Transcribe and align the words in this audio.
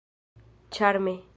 ĉarme 0.77 1.15